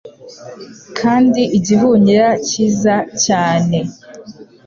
[0.99, 3.77] Kandi igihunyira cyiza cyane;